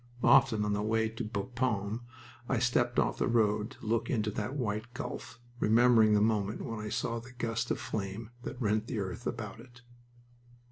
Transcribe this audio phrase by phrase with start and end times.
[0.23, 1.99] Often on the way to Bapaume
[2.49, 6.79] I stepped off the road to look into that white gulf, remembering the moment when
[6.79, 9.81] I saw the gust of flame that rent the earth about it.